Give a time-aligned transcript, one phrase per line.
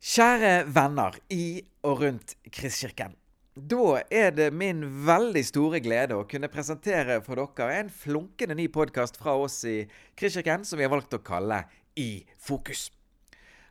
[0.00, 3.12] Kjære venner i og rundt Kristkirken.
[3.52, 8.70] Da er det min veldig store glede å kunne presentere for dere en flunkende ny
[8.72, 9.82] podkast fra oss i
[10.16, 11.66] Kristkirken som vi har valgt å kalle
[12.00, 12.86] I fokus.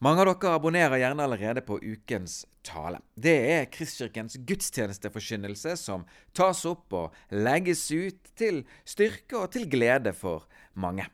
[0.00, 3.02] Mange av dere abonnerer gjerne allerede på ukens tale.
[3.12, 10.16] Det er Kristkirkens gudstjenesteforkynnelse som tas opp og legges ut til styrke og til glede
[10.16, 11.04] for mange.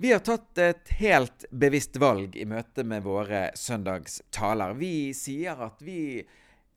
[0.00, 4.72] Vi har tatt et helt bevisst valg i møte med våre søndagstaler.
[4.80, 6.22] Vi sier at vi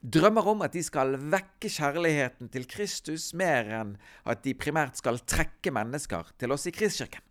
[0.03, 3.95] drømmer om at de skal vekke kjærligheten til Kristus mer enn
[4.27, 7.23] at de primært skal trekke mennesker til oss i Kristkirken.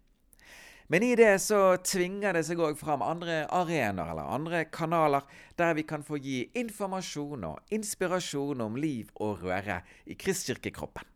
[0.88, 5.28] Men i det så tvinger det seg òg fram andre arenaer eller andre kanaler
[5.60, 11.11] der vi kan få gi informasjon og inspirasjon om liv og røre i kristkirkekroppen.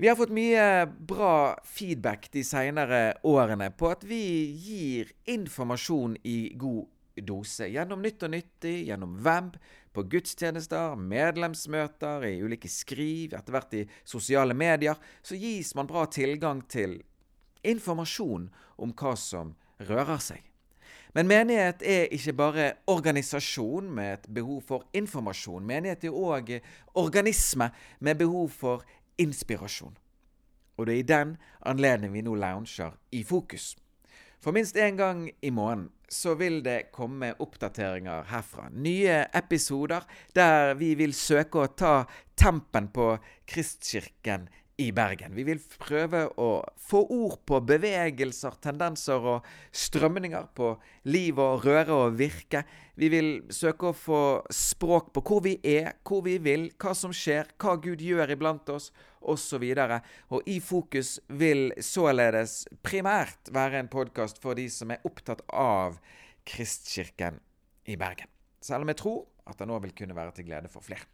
[0.00, 4.22] Vi har fått mye bra feedback de senere årene på at vi
[4.56, 6.86] gir informasjon i god
[7.28, 7.68] dose.
[7.68, 9.58] Gjennom Nytt og nyttig, gjennom web,
[9.92, 16.06] på gudstjenester, medlemsmøter, i ulike skriv, etter hvert i sosiale medier, så gis man bra
[16.08, 17.02] tilgang til
[17.60, 18.48] informasjon
[18.80, 19.52] om hva som
[19.84, 20.46] rører seg.
[21.12, 25.64] Men menighet er ikke bare organisasjon med et behov for informasjon.
[25.66, 26.52] Menighet er òg
[27.02, 28.84] organisme med behov for
[29.20, 29.96] inspirasjon.
[30.76, 31.36] Og det er i den
[31.68, 33.74] anledning vi nå lounger i fokus.
[34.40, 38.70] For minst én gang i måneden så vil det komme oppdateringer herfra.
[38.72, 41.92] Nye episoder der vi vil søke å ta
[42.40, 43.12] tempen på
[43.46, 44.48] Kristkirken
[44.80, 45.34] i Bergen.
[45.36, 46.48] Vi vil prøve å
[46.80, 50.72] få ord på bevegelser, tendenser og strømninger på
[51.12, 52.62] liv og røre og virke.
[52.96, 54.22] Vi vil søke å få
[54.54, 58.72] språk på hvor vi er, hvor vi vil, hva som skjer, hva Gud gjør iblant
[58.72, 58.88] oss,
[59.20, 59.68] osv.
[59.68, 59.94] Og,
[60.32, 66.00] og I fokus vil således primært være en podkast for de som er opptatt av
[66.48, 67.40] Kristkirken
[67.84, 68.32] i Bergen.
[68.64, 71.04] Selv om jeg tror at det nå vil kunne være til glede for flere.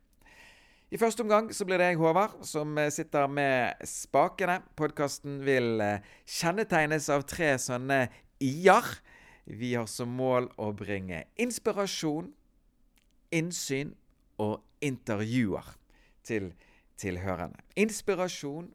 [0.86, 4.60] I første omgang så blir det jeg, Håvard, som eh, sitter med spakene.
[4.78, 8.04] Podkasten vil eh, kjennetegnes av tre sånne
[8.38, 8.86] i-er.
[9.50, 12.28] Vi har som mål å bringe inspirasjon,
[13.34, 13.90] innsyn
[14.38, 15.72] og intervjuer
[16.22, 16.52] til
[17.02, 17.64] tilhørende.
[17.82, 18.68] Inspirasjon,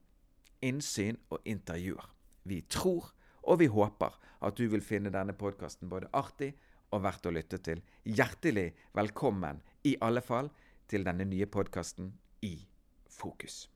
[0.67, 2.09] innsyn og intervjuer.
[2.43, 3.13] Vi tror
[3.47, 6.51] og vi håper at du vil finne denne podkasten både artig
[6.91, 7.79] og verdt å lytte til.
[8.03, 10.51] Hjertelig velkommen i alle fall
[10.91, 12.11] til denne nye podkasten
[12.43, 12.67] I
[13.07, 13.70] fokus.